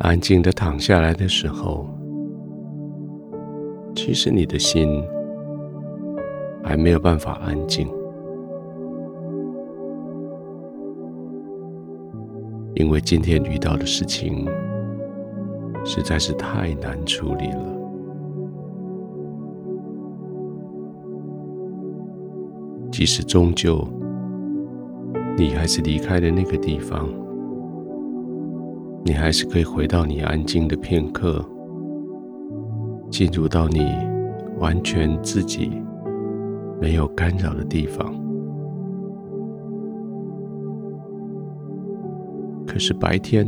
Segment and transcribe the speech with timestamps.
[0.00, 1.86] 安静的躺下来的时候，
[3.94, 5.02] 其实你的心
[6.62, 7.88] 还没有办法安静，
[12.74, 14.46] 因为今天遇到的事情
[15.84, 17.72] 实在是太难处理了。
[22.90, 23.86] 即使终究
[25.36, 27.08] 你还是离开了那个地方，
[29.06, 31.44] 你还是可以回到你安静的片刻，
[33.10, 33.86] 进入到你
[34.58, 35.70] 完全自己
[36.80, 38.14] 没有干扰的地方。
[42.66, 43.46] 可是白天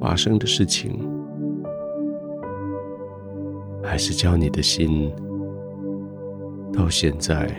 [0.00, 0.96] 发生的事情，
[3.82, 5.12] 还是叫你的心
[6.72, 7.50] 到现在。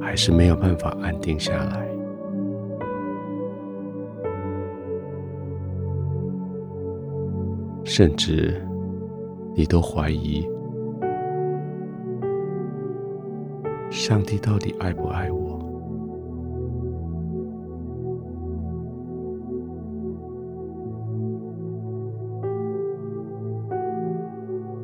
[0.00, 1.87] 还是没有办法安定下来，
[7.88, 8.54] 甚至
[9.56, 10.46] 你都怀疑
[13.90, 15.58] 上帝到底爱不爱我？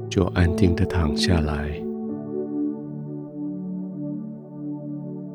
[0.08, 1.78] 就安定的躺下来。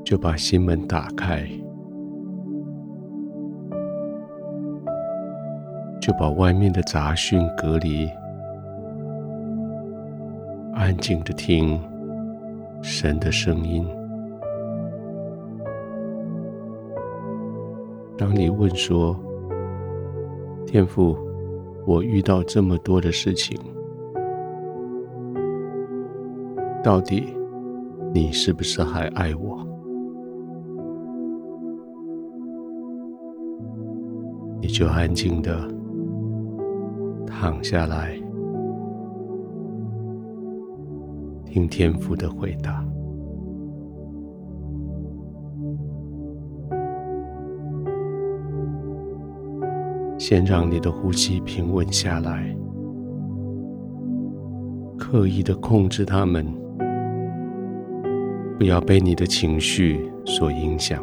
[0.04, 1.48] 就把心门打开，
[6.10, 8.10] 就把外面的杂讯隔离，
[10.74, 11.80] 安静的听
[12.82, 13.88] 神的声音。
[18.18, 19.16] 当你问说
[20.66, 21.16] ：“天父，
[21.86, 23.56] 我遇到这么多的事情，
[26.84, 27.28] 到底
[28.12, 29.64] 你是不是还爱我？”
[34.60, 35.56] 你就安静的
[37.30, 38.20] 躺下来，
[41.46, 42.84] 听天父的回答。
[50.18, 52.54] 先让你的呼吸平稳下来，
[54.98, 56.46] 刻意的控制它们，
[58.58, 61.02] 不要被你的情绪所影响。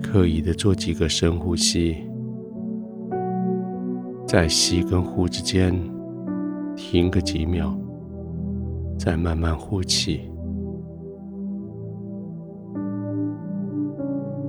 [0.00, 1.96] 刻意的做几个深呼吸，
[4.34, 5.72] 在吸跟呼之间
[6.74, 7.72] 停个几秒，
[8.98, 10.22] 再慢慢呼气，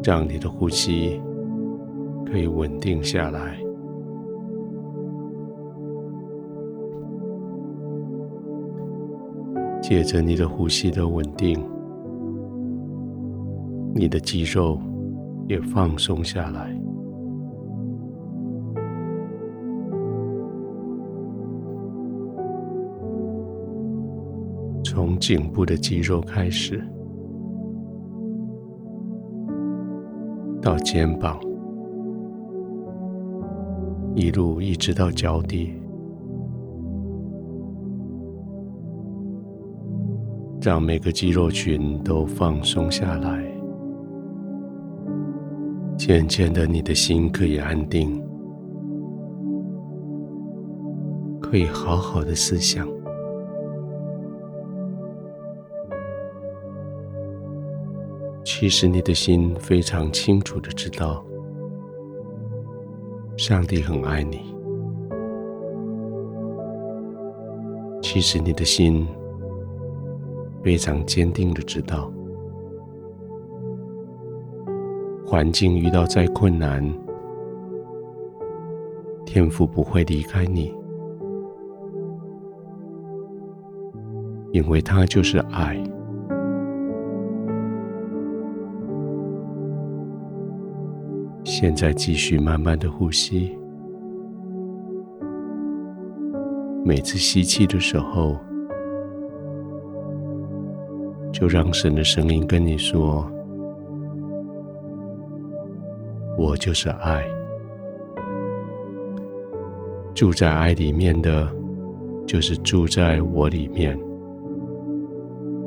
[0.03, 1.21] 让你的呼吸
[2.25, 3.59] 可以稳定下来。
[9.83, 11.63] 借着你的呼吸的稳定，
[13.93, 14.79] 你的肌肉。
[15.47, 16.75] 也放松下来，
[25.15, 26.83] 从颈部的肌肉开始，
[30.61, 31.39] 到肩膀，
[34.13, 35.73] 一路一直到脚底，
[40.61, 43.41] 让每个肌肉群都放松下来。
[45.97, 48.21] 渐渐的，你的心可以安定，
[51.41, 52.85] 可以好好的思想。
[58.45, 61.25] 其实你的心非常清楚的知道，
[63.35, 64.55] 上帝很爱你。
[68.03, 69.05] 其实你的心
[70.63, 72.13] 非常坚定的知道。
[75.25, 76.87] 环境遇到再困难，
[79.25, 80.71] 天父不会离开你，
[84.51, 85.83] 因为他就是爱。
[91.65, 93.57] 现在继续慢慢的呼吸，
[96.85, 98.37] 每次吸气的时候，
[101.33, 103.27] 就让神的声音跟你说。
[106.37, 107.25] 我就是爱，
[110.13, 111.51] 住在爱里面的，
[112.27, 113.99] 就是住在我里面，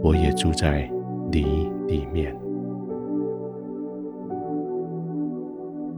[0.01, 0.89] 我也住在
[1.33, 2.33] 你里面。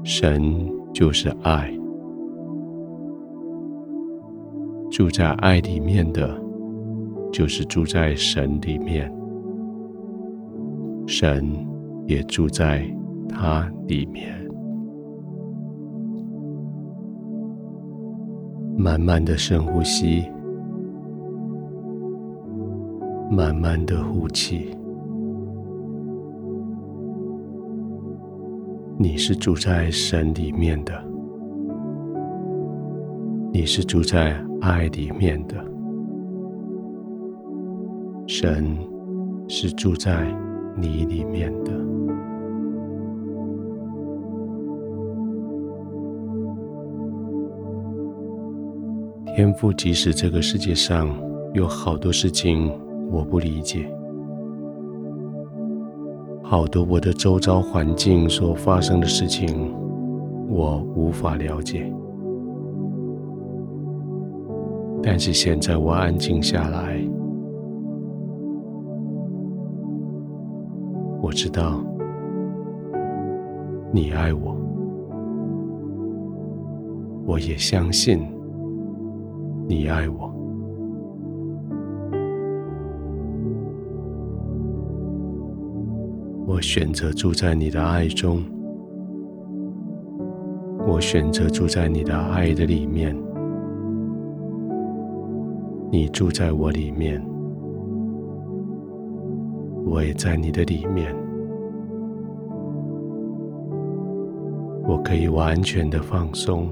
[0.03, 0.43] 神
[0.95, 1.71] 就是爱。
[4.91, 6.41] 住在爱里面的
[7.31, 9.13] 就是住在神里面。
[11.07, 11.47] 神
[12.07, 12.83] 也住在
[13.29, 14.35] 他里面。
[18.77, 20.25] 慢慢的深呼吸。
[23.31, 24.80] 慢慢的呼气。
[29.03, 30.93] 你是住在神里面的，
[33.51, 35.57] 你是住在爱里面的，
[38.27, 38.77] 神
[39.49, 40.27] 是住在
[40.77, 41.73] 你里面的。
[49.35, 51.09] 天父，即使这个世界上
[51.55, 52.71] 有好多事情
[53.11, 53.91] 我不理解。
[56.51, 59.73] 好多我的周遭环境所发生的事情，
[60.49, 61.89] 我无法了解。
[65.01, 67.01] 但是现在我安静下来，
[71.23, 71.81] 我知道
[73.93, 74.57] 你爱我，
[77.27, 78.27] 我也相信
[79.69, 80.40] 你爱我。
[86.51, 88.43] 我选择住在你的爱中，
[90.85, 93.17] 我选择住在你的爱的里面。
[95.93, 97.25] 你住在我里面，
[99.87, 101.15] 我也在你的里面。
[104.89, 106.69] 我可以完全的放松，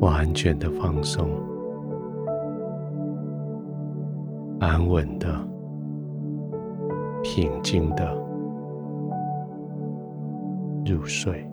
[0.00, 1.28] 完全的放松，
[4.60, 5.28] 安稳的。
[7.28, 8.14] 平静的
[10.84, 11.44] 入睡。